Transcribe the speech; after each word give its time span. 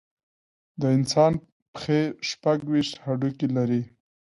د 0.79 0.83
انسان 0.97 1.33
پښې 1.73 2.01
شپږ 2.29 2.59
ویشت 2.71 2.95
هډوکي 3.05 3.47
لري. 3.57 3.81